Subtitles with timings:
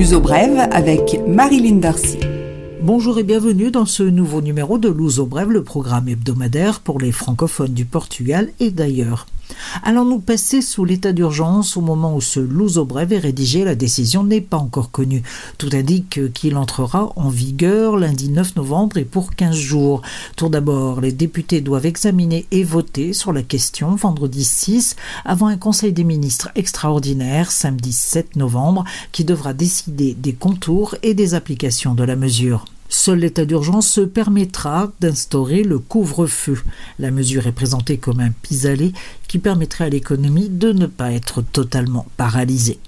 [0.00, 2.16] L'uso brève avec Marilyn Darcy.
[2.80, 7.12] Bonjour et bienvenue dans ce nouveau numéro de L'Uso brève, le programme hebdomadaire pour les
[7.12, 9.26] francophones du Portugal et d'ailleurs.
[9.82, 13.64] Allons-nous passer sous l'état d'urgence au moment où ce Luso brève est rédigé?
[13.64, 15.22] La décision n'est pas encore connue.
[15.58, 20.02] Tout indique qu'il entrera en vigueur lundi 9 novembre et pour 15 jours.
[20.36, 25.56] Tout d'abord, les députés doivent examiner et voter sur la question vendredi 6 avant un
[25.56, 31.94] conseil des ministres extraordinaire samedi 7 novembre qui devra décider des contours et des applications
[31.94, 32.64] de la mesure.
[32.92, 36.60] Seul l'état d'urgence se permettra d'instaurer le couvre-feu.
[36.98, 38.92] La mesure est présentée comme un pis-aller
[39.28, 42.80] qui permettrait à l'économie de ne pas être totalement paralysée.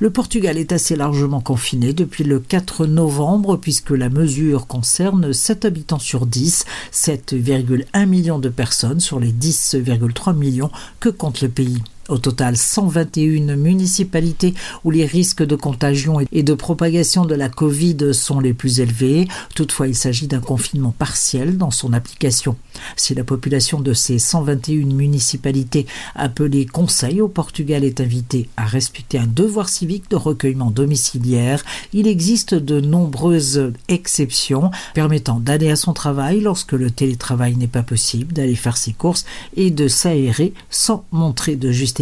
[0.00, 5.64] Le Portugal est assez largement confiné depuis le 4 novembre puisque la mesure concerne 7
[5.64, 11.82] habitants sur 10, 7,1 millions de personnes sur les 10,3 millions que compte le pays.
[12.08, 18.14] Au total, 121 municipalités où les risques de contagion et de propagation de la Covid
[18.14, 19.28] sont les plus élevés.
[19.54, 22.56] Toutefois, il s'agit d'un confinement partiel dans son application.
[22.96, 25.84] Si la population de ces 121 municipalités
[26.14, 31.62] appelées conseil au Portugal est invitée à respecter un devoir civique de recueillement domiciliaire,
[31.92, 37.82] il existe de nombreuses exceptions permettant d'aller à son travail lorsque le télétravail n'est pas
[37.82, 39.26] possible, d'aller faire ses courses
[39.58, 41.97] et de s'aérer sans montrer de justice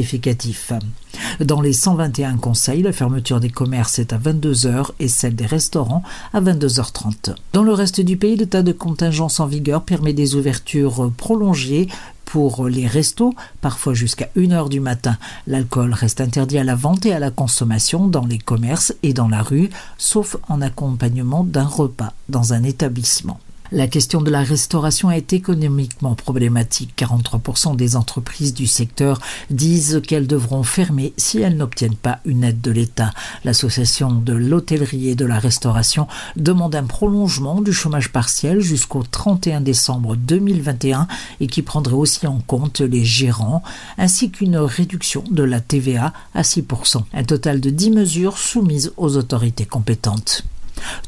[1.40, 6.02] dans les 121 conseils, la fermeture des commerces est à 22h et celle des restaurants
[6.32, 7.34] à 22h30.
[7.52, 11.88] Dans le reste du pays, l'état de contingence en vigueur permet des ouvertures prolongées
[12.24, 15.16] pour les restos, parfois jusqu'à 1h du matin.
[15.46, 19.28] L'alcool reste interdit à la vente et à la consommation dans les commerces et dans
[19.28, 23.38] la rue, sauf en accompagnement d'un repas dans un établissement.
[23.72, 26.94] La question de la restauration est économiquement problématique.
[26.96, 32.60] 43% des entreprises du secteur disent qu'elles devront fermer si elles n'obtiennent pas une aide
[32.60, 33.12] de l'État.
[33.44, 36.06] L'association de l'hôtellerie et de la restauration
[36.36, 41.08] demande un prolongement du chômage partiel jusqu'au 31 décembre 2021
[41.40, 43.62] et qui prendrait aussi en compte les gérants
[43.98, 47.02] ainsi qu'une réduction de la TVA à 6%.
[47.12, 50.44] Un total de 10 mesures soumises aux autorités compétentes.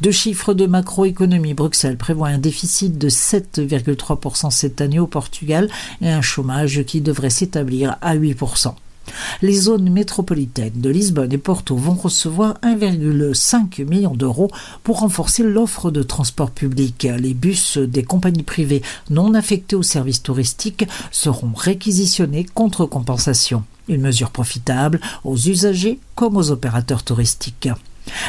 [0.00, 1.54] Deux chiffres de macroéconomie.
[1.54, 5.68] Bruxelles prévoit un déficit de 7,3% cette année au Portugal
[6.00, 8.74] et un chômage qui devrait s'établir à 8%.
[9.42, 14.50] Les zones métropolitaines de Lisbonne et Porto vont recevoir 1,5 million d'euros
[14.82, 17.06] pour renforcer l'offre de transport public.
[17.18, 23.64] Les bus des compagnies privées non affectés aux services touristiques seront réquisitionnés contre compensation.
[23.88, 27.70] Une mesure profitable aux usagers comme aux opérateurs touristiques.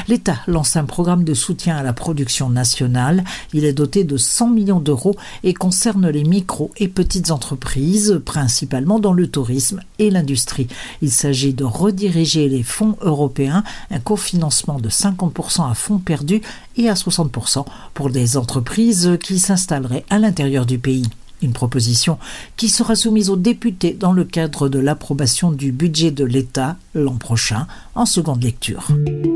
[0.07, 3.23] L'État lance un programme de soutien à la production nationale.
[3.53, 8.99] Il est doté de 100 millions d'euros et concerne les micro et petites entreprises, principalement
[8.99, 10.67] dans le tourisme et l'industrie.
[11.01, 16.41] Il s'agit de rediriger les fonds européens, un cofinancement de 50% à fonds perdus
[16.77, 21.05] et à 60% pour des entreprises qui s'installeraient à l'intérieur du pays.
[21.41, 22.17] Une proposition
[22.57, 27.15] qui sera soumise aux députés dans le cadre de l'approbation du budget de l'État l'an
[27.15, 28.87] prochain en seconde lecture.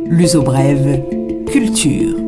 [0.08, 1.02] L'uso brève,
[1.48, 2.23] culture.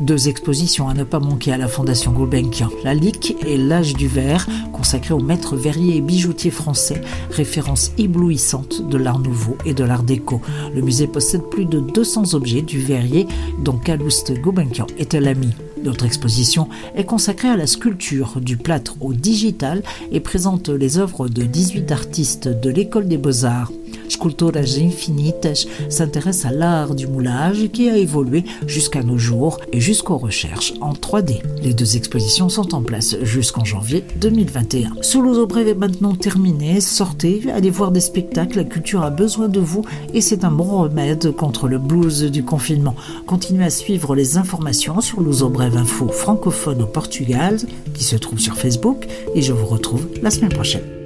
[0.00, 4.08] Deux expositions à ne pas manquer à la Fondation Gulbenkian, la LIC et l'âge du
[4.08, 7.00] verre, consacré au maître verrier et bijoutier français,
[7.30, 10.40] référence éblouissante de l'art nouveau et de l'art déco.
[10.74, 13.26] Le musée possède plus de 200 objets du verrier
[13.62, 15.50] dont Calouste Gulbenkian était l'ami.
[15.82, 19.82] Notre exposition est consacrée à la sculpture, du plâtre au digital
[20.12, 23.70] et présente les œuvres de 18 artistes de l'école des beaux-arts.
[24.14, 30.18] Sculturas Infinitas s'intéresse à l'art du moulage qui a évolué jusqu'à nos jours et jusqu'aux
[30.18, 31.42] recherches en 3D.
[31.62, 34.92] Les deux expositions sont en place jusqu'en janvier 2021.
[35.02, 36.80] Sous Brève est maintenant terminé.
[36.80, 38.58] Sortez, allez voir des spectacles.
[38.58, 39.82] La culture a besoin de vous
[40.12, 42.94] et c'est un bon remède contre le blues du confinement.
[43.26, 45.20] Continuez à suivre les informations sur
[45.50, 47.58] Brève Info francophone au Portugal
[47.94, 51.03] qui se trouve sur Facebook et je vous retrouve la semaine prochaine.